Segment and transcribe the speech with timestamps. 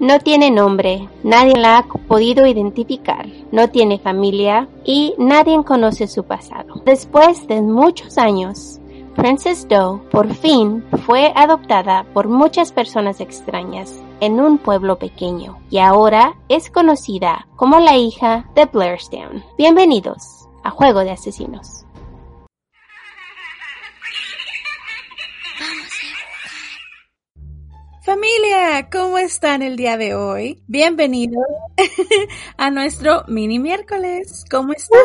[0.00, 6.24] No tiene nombre, nadie la ha podido identificar, no tiene familia y nadie conoce su
[6.24, 6.80] pasado.
[6.86, 8.80] Después de muchos años,
[9.14, 15.80] Princess Doe por fin fue adoptada por muchas personas extrañas en un pueblo pequeño y
[15.80, 19.44] ahora es conocida como la hija de Blairstown.
[19.58, 21.84] Bienvenidos a Juego de Asesinos.
[28.10, 30.60] Familia, ¿cómo están el día de hoy?
[30.66, 31.46] Bienvenidos
[32.56, 34.44] a nuestro mini miércoles.
[34.50, 34.98] ¿Cómo están?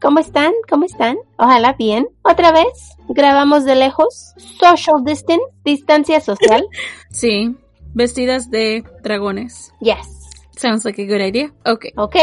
[0.00, 0.52] ¿Cómo están?
[0.66, 1.18] ¿Cómo están?
[1.36, 2.08] Ojalá bien.
[2.22, 4.32] Otra vez, grabamos de lejos.
[4.58, 6.64] Social distance, distancia social.
[7.10, 7.54] sí,
[7.92, 9.70] vestidas de dragones.
[9.80, 10.30] Yes.
[10.56, 11.52] Sounds like a good idea.
[11.66, 11.88] Ok.
[11.96, 12.16] Ok.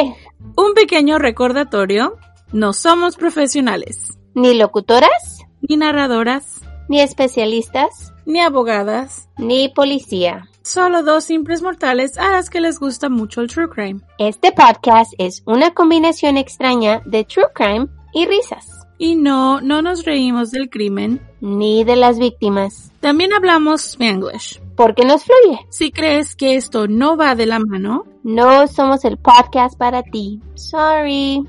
[0.55, 2.17] Un pequeño recordatorio.
[2.51, 4.17] No somos profesionales.
[4.33, 5.45] Ni locutoras.
[5.61, 6.66] Ni narradoras.
[6.87, 10.49] Ni especialistas ni abogadas, ni policía.
[10.61, 14.01] Solo dos simples mortales a las que les gusta mucho el true crime.
[14.19, 18.85] Este podcast es una combinación extraña de true crime y risas.
[18.97, 21.21] Y no, no nos reímos del crimen.
[21.39, 22.91] Ni de las víctimas.
[22.99, 24.59] También hablamos Spanglish.
[24.75, 25.59] Porque nos fluye.
[25.69, 30.41] Si crees que esto no va de la mano, no somos el podcast para ti.
[30.55, 31.43] Sorry.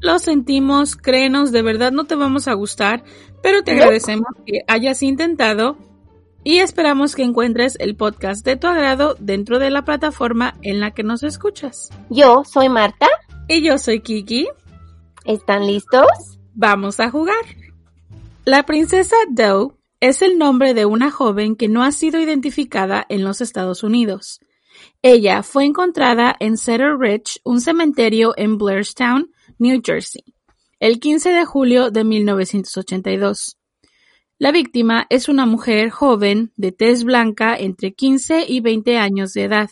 [0.00, 3.04] Lo sentimos, créenos, de verdad no te vamos a gustar,
[3.42, 5.76] pero te agradecemos que hayas intentado
[6.44, 10.92] y esperamos que encuentres el podcast de tu agrado dentro de la plataforma en la
[10.92, 11.90] que nos escuchas.
[12.10, 13.06] Yo soy Marta.
[13.48, 14.48] Y yo soy Kiki.
[15.24, 16.06] ¿Están listos?
[16.54, 17.44] Vamos a jugar.
[18.44, 23.22] La princesa Doe es el nombre de una joven que no ha sido identificada en
[23.22, 24.40] los Estados Unidos.
[25.00, 30.24] Ella fue encontrada en Cedar Ridge, un cementerio en Blairstown, New Jersey,
[30.82, 33.56] el 15 de julio de 1982.
[34.36, 39.44] La víctima es una mujer joven, de tez blanca, entre 15 y 20 años de
[39.44, 39.70] edad.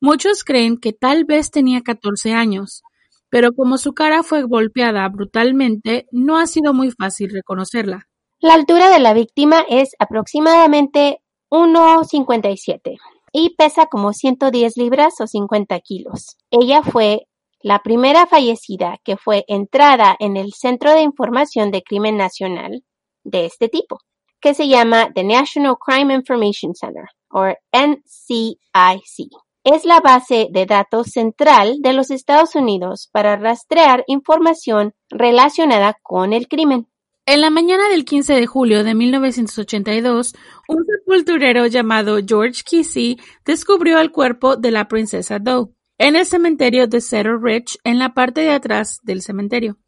[0.00, 2.84] Muchos creen que tal vez tenía 14 años,
[3.28, 8.06] pero como su cara fue golpeada brutalmente, no ha sido muy fácil reconocerla.
[8.38, 12.98] La altura de la víctima es aproximadamente 1,57
[13.32, 16.36] y pesa como 110 libras o 50 kilos.
[16.52, 17.26] Ella fue
[17.60, 22.84] la primera fallecida que fue entrada en el Centro de Información de Crimen Nacional
[23.24, 23.98] de este tipo,
[24.40, 29.30] que se llama The National Crime Information Center, o NCIC.
[29.64, 36.32] Es la base de datos central de los Estados Unidos para rastrear información relacionada con
[36.32, 36.86] el crimen.
[37.28, 40.34] En la mañana del 15 de julio de 1982,
[40.68, 46.86] un sepulturero llamado George Kesey descubrió el cuerpo de la princesa Doe en el cementerio
[46.86, 49.78] de Cedar Ridge en la parte de atrás del cementerio.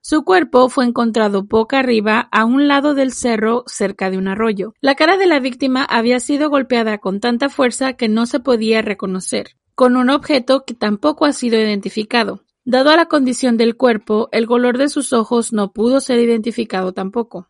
[0.00, 4.74] Su cuerpo fue encontrado boca arriba a un lado del cerro cerca de un arroyo.
[4.80, 8.80] La cara de la víctima había sido golpeada con tanta fuerza que no se podía
[8.80, 12.44] reconocer, con un objeto que tampoco ha sido identificado.
[12.64, 16.92] Dado a la condición del cuerpo, el color de sus ojos no pudo ser identificado
[16.92, 17.48] tampoco.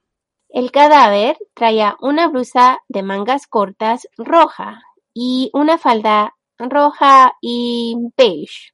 [0.49, 4.81] El cadáver traía una blusa de mangas cortas roja
[5.13, 8.73] y una falda roja y beige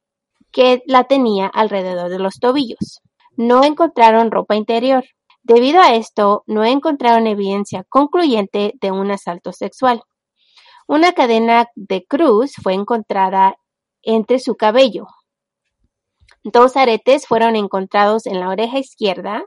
[0.51, 3.01] que la tenía alrededor de los tobillos
[3.37, 5.03] no encontraron ropa interior.
[5.43, 10.01] Debido a esto, no encontraron evidencia concluyente de un asalto sexual.
[10.87, 13.55] Una cadena de cruz fue encontrada
[14.01, 15.07] entre su cabello.
[16.43, 19.43] Dos aretes fueron encontrados en la oreja izquierda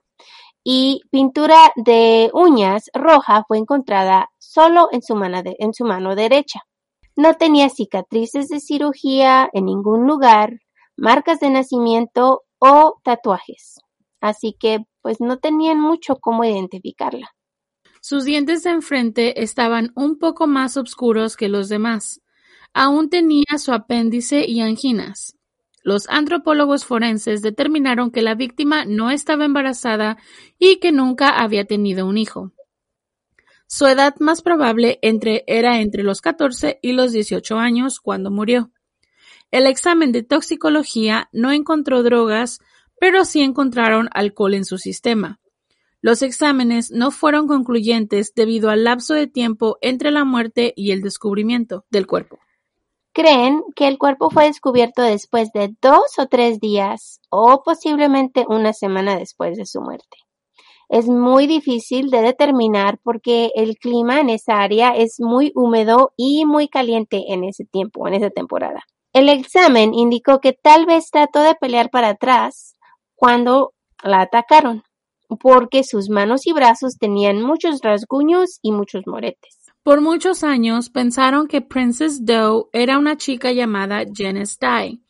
[0.64, 6.60] y pintura de uñas roja fue encontrada solo en su, mano en su mano derecha.
[7.18, 10.60] No tenía cicatrices de cirugía en ningún lugar,
[10.96, 13.80] marcas de nacimiento o tatuajes.
[14.20, 17.34] Así que pues no tenían mucho cómo identificarla.
[18.00, 22.20] Sus dientes de enfrente estaban un poco más oscuros que los demás.
[22.72, 25.34] Aún tenía su apéndice y anginas.
[25.82, 30.18] los antropólogos forenses determinaron que la víctima no estaba embarazada
[30.56, 32.52] y que nunca había tenido un hijo.
[33.70, 38.70] Su edad más probable entre, era entre los 14 y los 18 años cuando murió.
[39.50, 42.60] El examen de toxicología no encontró drogas,
[42.98, 45.38] pero sí encontraron alcohol en su sistema.
[46.00, 51.02] Los exámenes no fueron concluyentes debido al lapso de tiempo entre la muerte y el
[51.02, 52.38] descubrimiento del cuerpo.
[53.12, 58.72] Creen que el cuerpo fue descubierto después de dos o tres días o posiblemente una
[58.72, 60.27] semana después de su muerte
[60.88, 66.44] es muy difícil de determinar porque el clima en esa área es muy húmedo y
[66.46, 68.82] muy caliente en ese tiempo, en esa temporada.
[69.12, 72.76] El examen indicó que tal vez trató de pelear para atrás
[73.14, 74.82] cuando la atacaron,
[75.40, 79.58] porque sus manos y brazos tenían muchos rasguños y muchos moretes.
[79.82, 85.00] Por muchos años pensaron que Princess Doe era una chica llamada Janice Dye,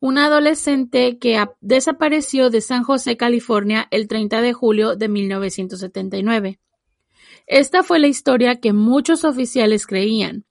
[0.00, 6.60] una adolescente que desapareció de San José, California, el 30 de julio de 1979.
[7.46, 10.44] Esta fue la historia que muchos oficiales creían,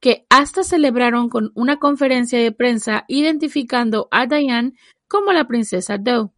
[0.00, 4.72] que hasta celebraron con una conferencia de prensa identificando a Diane
[5.08, 6.30] como la princesa Doe.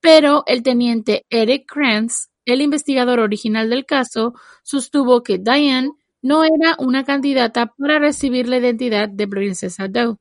[0.00, 5.92] Pero el teniente Eric Kranz, el investigador original del caso, sostuvo que Diane
[6.22, 10.16] no era una candidata para recibir la identidad de princesa Doe.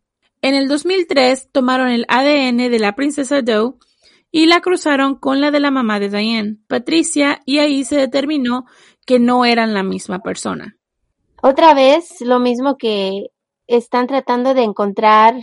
[0.45, 3.79] En el 2003 tomaron el ADN de la princesa Doe
[4.29, 8.65] y la cruzaron con la de la mamá de Diane, Patricia, y ahí se determinó
[9.07, 10.77] que no eran la misma persona.
[11.41, 13.31] Otra vez, lo mismo que
[13.65, 15.33] están tratando de encontrar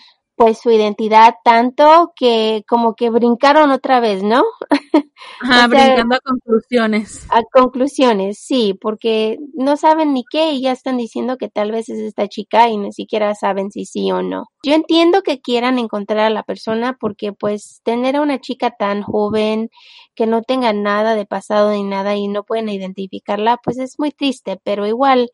[0.43, 4.43] pues su identidad tanto que como que brincaron otra vez, ¿no?
[5.41, 7.25] Ajá, brincando a conclusiones.
[7.31, 11.89] A conclusiones, sí, porque no saben ni qué y ya están diciendo que tal vez
[11.89, 14.47] es esta chica y ni siquiera saben si sí o no.
[14.65, 19.03] Yo entiendo que quieran encontrar a la persona porque pues tener a una chica tan
[19.03, 19.71] joven
[20.17, 24.11] que no tenga nada de pasado ni nada y no pueden identificarla, pues es muy
[24.11, 25.31] triste, pero igual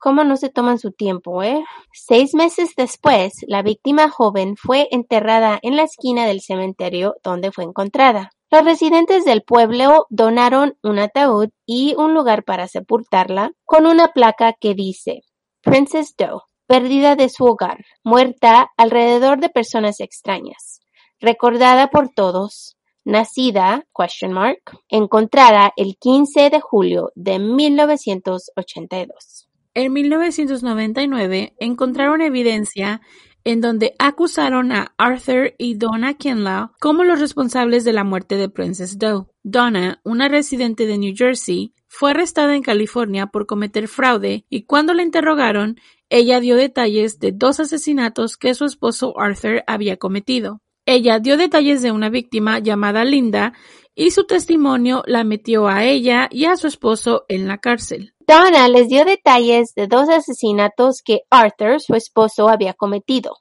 [0.00, 1.64] cómo no se toman su tiempo, ¿eh?
[1.92, 7.62] Seis meses después, la víctima joven fue enterrada en la esquina del cementerio donde fue
[7.64, 8.32] encontrada.
[8.50, 14.54] Los residentes del pueblo donaron un ataúd y un lugar para sepultarla con una placa
[14.54, 15.20] que dice
[15.60, 20.80] Princess Doe, perdida de su hogar, muerta alrededor de personas extrañas,
[21.20, 29.49] recordada por todos, nacida, question mark, encontrada el 15 de julio de 1982.
[29.74, 33.00] En 1999 encontraron evidencia
[33.44, 38.48] en donde acusaron a Arthur y Donna Kinlaw como los responsables de la muerte de
[38.48, 39.26] Princess Doe.
[39.44, 44.92] Donna, una residente de New Jersey, fue arrestada en California por cometer fraude y cuando
[44.92, 45.76] la interrogaron,
[46.08, 50.60] ella dio detalles de dos asesinatos que su esposo Arthur había cometido.
[50.92, 53.52] Ella dio detalles de una víctima llamada Linda
[53.94, 58.12] y su testimonio la metió a ella y a su esposo en la cárcel.
[58.26, 63.36] Donna les dio detalles de dos asesinatos que Arthur, su esposo, había cometido,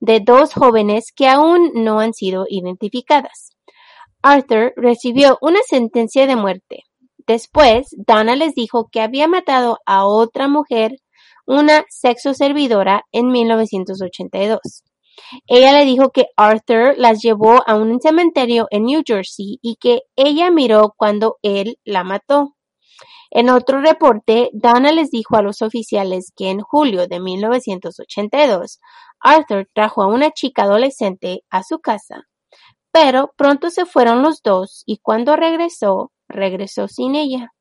[0.00, 3.50] de dos jóvenes que aún no han sido identificadas.
[4.20, 6.82] Arthur recibió una sentencia de muerte.
[7.28, 10.96] Después, Donna les dijo que había matado a otra mujer,
[11.46, 14.82] una sexo servidora, en 1982.
[15.46, 20.02] Ella le dijo que Arthur las llevó a un cementerio en New Jersey y que
[20.16, 22.54] ella miró cuando él la mató.
[23.30, 28.80] En otro reporte, Donna les dijo a los oficiales que en julio de 1982,
[29.20, 32.22] Arthur trajo a una chica adolescente a su casa,
[32.90, 37.52] pero pronto se fueron los dos y cuando regresó, regresó sin ella.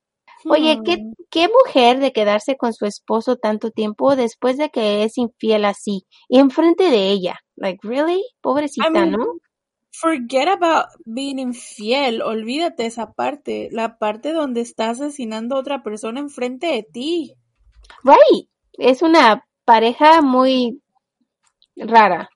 [0.50, 1.14] Oye, ¿qué, hmm.
[1.30, 6.06] qué mujer de quedarse con su esposo tanto tiempo después de que es infiel así
[6.30, 7.40] y enfrente de ella.
[7.58, 8.24] Like, really?
[8.42, 9.40] Pobrecita, ¿no?
[9.92, 16.20] Forget about being infiel, olvídate esa parte, la parte donde está asesinando a otra persona
[16.20, 17.34] enfrente de ti.
[18.04, 20.84] Right, es una pareja muy
[21.76, 22.30] rara.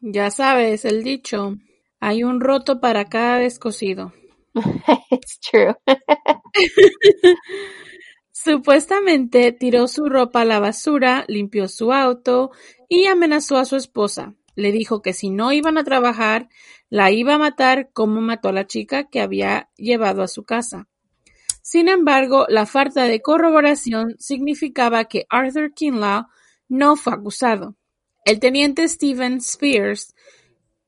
[0.00, 1.54] Ya sabes, el dicho,
[2.00, 4.12] hay un roto para cada descosido.
[5.10, 5.76] It's true.
[8.32, 12.50] Supuestamente tiró su ropa a la basura, limpió su auto
[12.94, 14.34] y amenazó a su esposa.
[14.54, 16.50] Le dijo que si no iban a trabajar,
[16.90, 20.88] la iba a matar como mató a la chica que había llevado a su casa.
[21.62, 26.26] Sin embargo, la falta de corroboración significaba que Arthur Kinlaw
[26.68, 27.76] no fue acusado.
[28.26, 30.14] El teniente Stephen Spears,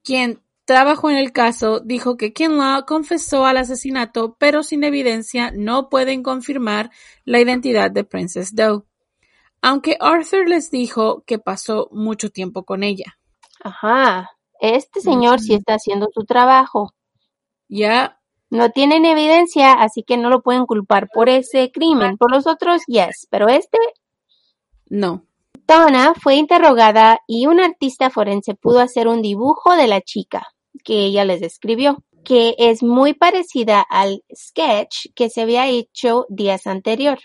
[0.02, 5.88] quien trabajó en el caso, dijo que Kinlaw confesó al asesinato, pero sin evidencia no
[5.88, 6.90] pueden confirmar
[7.24, 8.82] la identidad de Princess Doe,
[9.64, 13.16] aunque Arthur les dijo que pasó mucho tiempo con ella.
[13.62, 14.30] Ajá.
[14.60, 16.92] este señor sí está haciendo su trabajo.
[17.66, 18.20] Ya.
[18.50, 22.18] No tienen evidencia, así que no lo pueden culpar por ese crimen.
[22.18, 23.78] Por los otros, yes, pero este
[24.90, 25.24] No.
[25.66, 30.46] Donna fue interrogada y un artista forense pudo hacer un dibujo de la chica
[30.84, 36.66] que ella les describió, que es muy parecida al sketch que se había hecho días
[36.66, 37.18] anterior.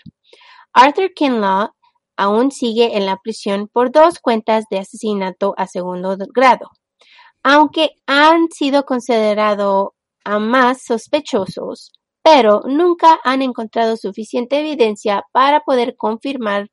[0.72, 1.72] Arthur Kinlaw
[2.20, 6.68] aún sigue en la prisión por dos cuentas de asesinato a segundo grado,
[7.42, 9.88] aunque han sido considerados
[10.22, 16.68] a más sospechosos, pero nunca han encontrado suficiente evidencia para poder confirmar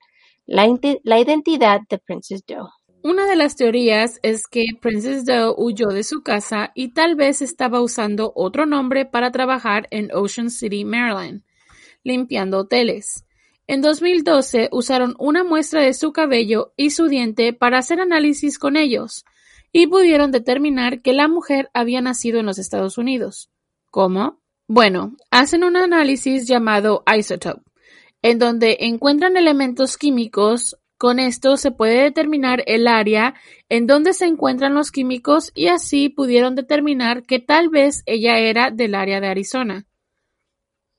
[0.45, 0.67] la,
[1.03, 2.67] la identidad de Princess Doe.
[3.01, 7.41] Una de las teorías es que Princess Doe huyó de su casa y tal vez
[7.41, 11.43] estaba usando otro nombre para trabajar en Ocean City, Maryland,
[12.03, 13.23] limpiando hoteles.
[13.67, 18.77] En 2012 usaron una muestra de su cabello y su diente para hacer análisis con
[18.77, 19.25] ellos
[19.73, 23.49] y pudieron determinar que la mujer había nacido en los Estados Unidos.
[23.91, 24.39] ¿Cómo?
[24.69, 27.61] Bueno, hacen un análisis llamado isotope,
[28.21, 30.77] en donde encuentran elementos químicos.
[30.97, 33.35] Con esto se puede determinar el área
[33.69, 38.71] en donde se encuentran los químicos y así pudieron determinar que tal vez ella era
[38.71, 39.85] del área de Arizona.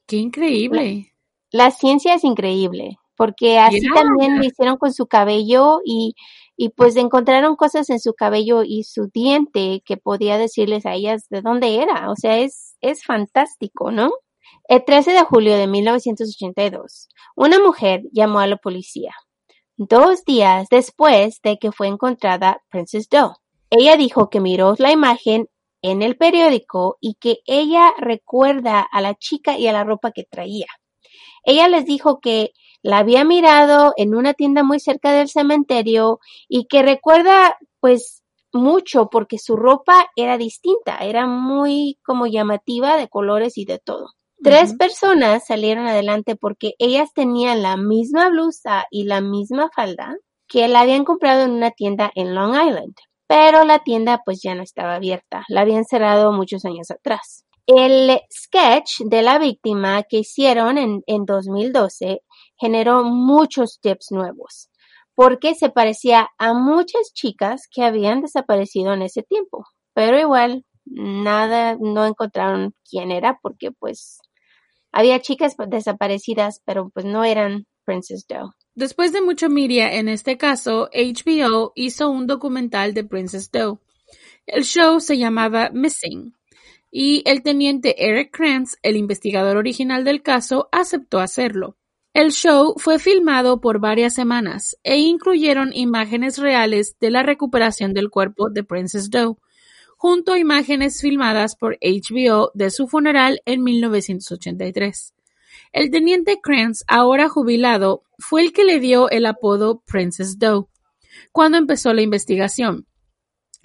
[0.06, 1.14] ¡Qué increíble!
[1.50, 3.94] La ciencia es increíble, porque así Yeah.
[3.94, 6.14] también lo hicieron con su cabello y,
[6.56, 11.26] y pues encontraron cosas en su cabello y su diente que podía decirles a ellas
[11.30, 12.10] de dónde era.
[12.10, 14.10] O sea, es, es fantástico, ¿no?
[14.68, 19.12] El 13 de julio de 1982, una mujer llamó a la policía,
[19.76, 23.32] dos días después de que fue encontrada Princess Doe.
[23.70, 25.48] Ella dijo que miró la imagen
[25.82, 30.24] en el periódico y que ella recuerda a la chica y a la ropa que
[30.24, 30.66] traía.
[31.48, 32.52] Ella les dijo que
[32.82, 39.08] la había mirado en una tienda muy cerca del cementerio y que recuerda pues mucho
[39.08, 44.08] porque su ropa era distinta, era muy como llamativa de colores y de todo.
[44.42, 50.16] Tres personas salieron adelante porque ellas tenían la misma blusa y la misma falda
[50.48, 52.94] que la habían comprado en una tienda en Long Island,
[53.26, 57.46] pero la tienda pues ya no estaba abierta, la habían cerrado muchos años atrás.
[57.70, 62.22] El sketch de la víctima que hicieron en, en 2012
[62.58, 64.70] generó muchos tips nuevos,
[65.14, 71.76] porque se parecía a muchas chicas que habían desaparecido en ese tiempo, pero igual nada,
[71.78, 74.18] no encontraron quién era porque pues
[74.90, 78.48] había chicas desaparecidas, pero pues no eran Princess Doe.
[78.76, 83.78] Después de mucho media en este caso, HBO hizo un documental de Princess Doe.
[84.46, 86.37] El show se llamaba Missing
[86.90, 91.76] y el teniente Eric Krantz, el investigador original del caso, aceptó hacerlo.
[92.14, 98.10] El show fue filmado por varias semanas e incluyeron imágenes reales de la recuperación del
[98.10, 99.36] cuerpo de Princess Doe,
[99.96, 105.14] junto a imágenes filmadas por HBO de su funeral en 1983.
[105.72, 110.66] El teniente Krantz, ahora jubilado, fue el que le dio el apodo Princess Doe
[111.32, 112.86] cuando empezó la investigación.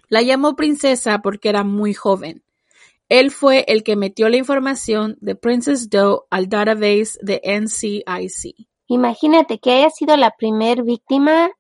[0.10, 2.44] La llamó princesa porque era muy joven.
[3.10, 8.68] Él fue el que metió la información de Princess Doe al database de NCIC.
[8.88, 11.52] Imagínate que haya sido la primer víctima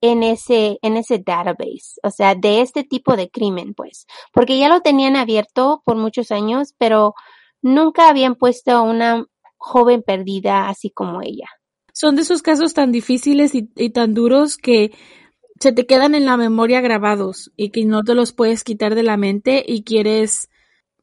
[0.00, 4.68] en ese, en ese database, o sea, de este tipo de crimen, pues, porque ya
[4.68, 7.14] lo tenían abierto por muchos años, pero
[7.62, 11.46] nunca habían puesto a una joven perdida así como ella.
[11.92, 14.92] Son de esos casos tan difíciles y, y tan duros que
[15.60, 19.04] se te quedan en la memoria grabados y que no te los puedes quitar de
[19.04, 20.48] la mente y quieres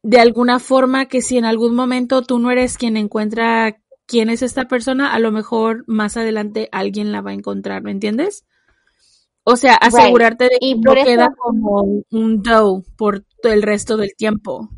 [0.03, 4.41] de alguna forma que si en algún momento tú no eres quien encuentra quién es
[4.41, 8.45] esta persona, a lo mejor más adelante alguien la va a encontrar, ¿me entiendes?
[9.43, 13.97] O sea, asegurarte de que Y no eso- queda como un doe por el resto
[13.97, 14.69] del tiempo.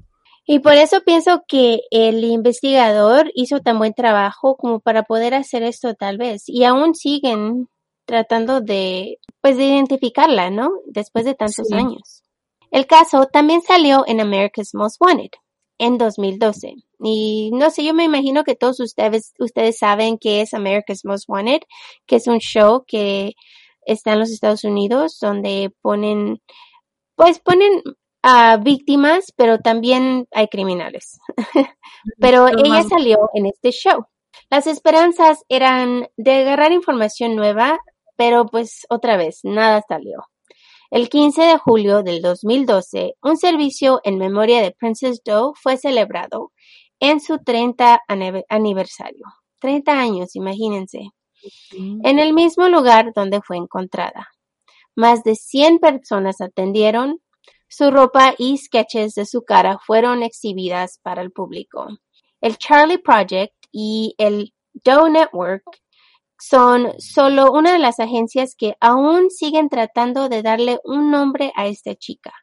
[0.45, 5.63] Y por eso pienso que el investigador hizo tan buen trabajo como para poder hacer
[5.63, 6.43] esto tal vez.
[6.47, 7.67] Y aún siguen
[8.05, 10.71] tratando de, pues, de identificarla, ¿no?
[10.87, 11.73] Después de tantos Sí.
[11.73, 12.23] años.
[12.71, 15.31] El caso también salió en America's Most Wanted
[15.77, 16.75] en 2012.
[17.03, 21.25] Y no sé, yo me imagino que todos ustedes, ustedes saben qué es America's Most
[21.27, 21.61] Wanted,
[22.07, 23.33] que es un show que
[23.85, 26.39] está en los Estados Unidos donde ponen,
[27.15, 27.81] pues ponen
[28.23, 31.19] a víctimas, pero también hay criminales.
[32.19, 34.05] pero ella salió en este show.
[34.49, 37.79] Las esperanzas eran de agarrar información nueva,
[38.15, 40.25] pero pues otra vez, nada salió.
[40.91, 46.51] El 15 de julio del 2012, un servicio en memoria de Princess Doe fue celebrado
[46.99, 49.25] en su 30 ane- aniversario.
[49.59, 51.11] 30 años, imagínense
[52.03, 54.27] en el mismo lugar donde fue encontrada.
[54.95, 57.19] Más de 100 personas atendieron,
[57.69, 61.87] su ropa y sketches de su cara fueron exhibidas para el público.
[62.41, 65.63] El Charlie Project y el Doe Network
[66.41, 71.67] son solo una de las agencias que aún siguen tratando de darle un nombre a
[71.67, 72.33] esta chica.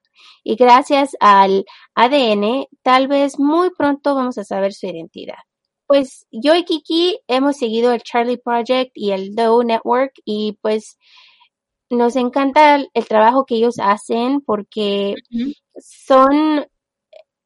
[0.44, 1.64] Y gracias al
[1.94, 5.38] ADN, tal vez muy pronto vamos a saber su identidad.
[5.86, 10.96] Pues yo y Kiki hemos seguido el Charlie Project y el Doe Network y pues
[11.90, 15.14] nos encanta el, trabajo que ellos hacen porque
[15.80, 16.66] son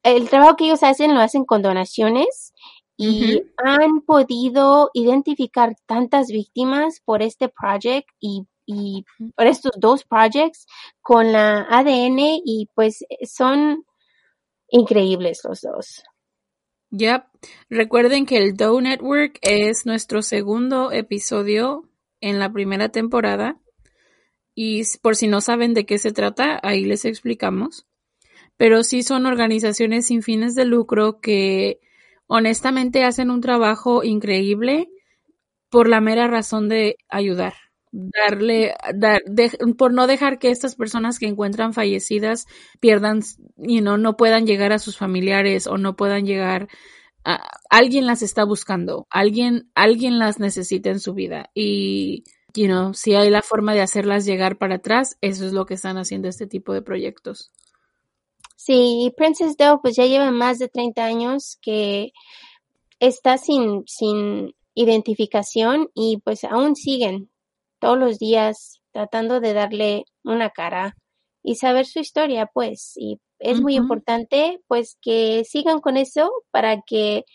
[0.03, 2.52] el trabajo que ellos hacen lo hacen con donaciones
[2.97, 10.67] y han podido identificar tantas víctimas por este project y, y por estos dos projects
[11.01, 13.85] con la ADN y pues son
[14.69, 16.03] increíbles los dos.
[16.91, 17.23] Yep.
[17.69, 21.89] Recuerden que el Doe Network es nuestro segundo episodio
[22.21, 23.59] en la primera temporada.
[24.53, 27.87] Y por si no saben de qué se trata, ahí les explicamos.
[28.57, 31.79] Pero sí son organizaciones sin fines de lucro que
[32.27, 34.89] honestamente hacen un trabajo increíble
[35.69, 37.53] por la mera razón de ayudar.
[37.91, 39.21] Darle, dar,
[39.77, 42.47] por no dejar que estas personas que encuentran fallecidas
[42.79, 43.21] pierdan,
[43.57, 46.67] you know, no puedan llegar a sus familiares o no puedan llegar
[47.69, 53.15] alguien las está buscando, alguien, alguien las necesita en su vida y you know, si
[53.15, 56.47] hay la forma de hacerlas llegar para atrás, eso es lo que están haciendo este
[56.47, 57.51] tipo de proyectos.
[58.65, 62.13] Sí, Princess Doe pues ya lleva más de 30 años que
[63.01, 67.29] está sin, sin identificación y pues aún siguen
[67.79, 70.95] todos los días tratando de darle una cara
[71.43, 76.83] y saber su historia, pues, y es muy importante pues que sigan con eso para
[76.83, 77.25] que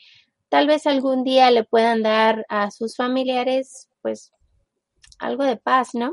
[0.48, 4.32] tal vez algún día le puedan dar a sus familiares pues
[5.18, 6.10] algo de paz, ¿no?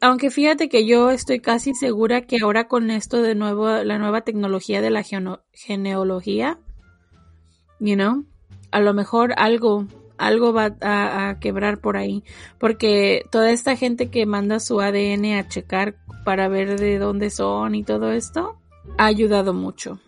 [0.00, 4.22] Aunque fíjate que yo estoy casi segura que ahora con esto de nuevo, la nueva
[4.22, 5.02] tecnología de la
[5.52, 6.58] genealogía,
[7.78, 8.24] you know,
[8.70, 9.86] a lo mejor algo,
[10.18, 12.24] algo va a, quebrar por ahí,
[12.58, 17.74] porque toda esta gente que manda su ADN a checar para ver de dónde son
[17.74, 18.56] y todo esto,
[18.98, 20.00] ha ayudado mucho.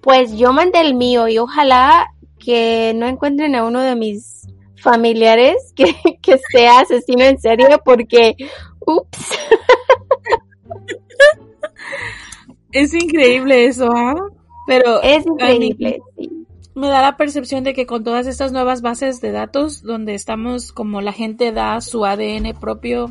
[0.00, 2.06] Pues yo mandé el mío y ojalá
[2.38, 8.36] que no encuentren a uno de mis familiares que, que sea asesino en serio porque,
[8.86, 9.38] ups.
[12.72, 14.14] Es increíble eso, ¿ah?
[14.66, 16.30] Pero es increíble, sí.
[16.74, 20.72] Me da la percepción de que con todas estas nuevas bases de datos, donde estamos
[20.72, 23.10] como la gente da su ADN propio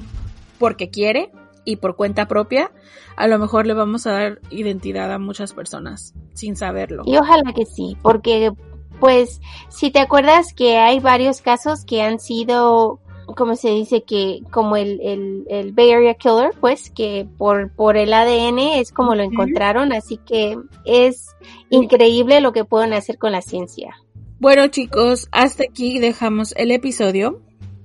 [0.59, 1.31] porque quiere
[1.63, 2.71] y por cuenta propia,
[3.15, 7.03] a lo mejor le vamos a dar identidad a muchas personas sin saberlo.
[7.05, 8.51] Y ojalá que sí, porque
[8.99, 14.41] pues si te acuerdas que hay varios casos que han sido como se dice que
[14.51, 19.15] como el, el, el, Bay Area Killer, pues que por, por el ADN es como
[19.15, 21.27] lo encontraron, así que es
[21.69, 23.95] increíble lo que pueden hacer con la ciencia.
[24.39, 27.41] Bueno chicos, hasta aquí dejamos el episodio.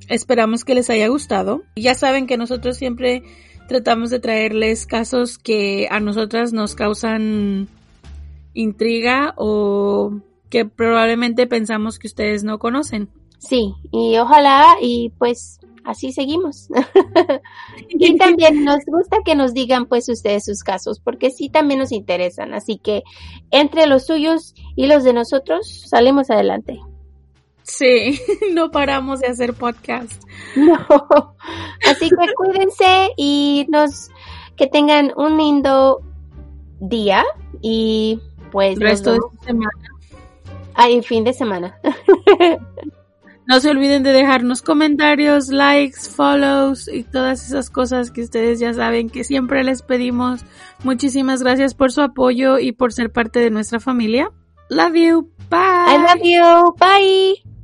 [0.09, 1.63] Esperamos que les haya gustado.
[1.77, 3.23] Ya saben que nosotros siempre
[3.69, 7.69] tratamos de traerles casos que a nosotras nos causan
[8.55, 10.21] intriga o
[10.51, 13.09] que probablemente pensamos que ustedes no conocen.
[13.39, 16.69] Sí, y ojalá y pues así seguimos.
[17.89, 21.93] y también nos gusta que nos digan pues ustedes sus casos, porque sí también nos
[21.93, 22.53] interesan.
[22.53, 23.03] Así que
[23.51, 26.81] entre los suyos y los de nosotros salimos adelante.
[27.63, 28.21] Sí,
[28.53, 30.23] no paramos de hacer podcast.
[30.57, 31.37] No.
[31.87, 34.11] Así que cuídense y nos
[34.57, 36.01] que tengan un lindo
[36.81, 37.23] día
[37.61, 38.19] y
[38.51, 39.71] pues resto de semana
[40.75, 41.79] Ay, fin de semana.
[43.49, 48.75] No se olviden de dejarnos comentarios, likes, follows y todas esas cosas que ustedes ya
[48.75, 50.45] saben que siempre les pedimos.
[50.85, 54.31] Muchísimas gracias por su apoyo y por ser parte de nuestra familia.
[54.69, 55.33] Love you.
[55.49, 55.59] Bye.
[55.89, 56.75] I love you.
[56.79, 57.58] Bye.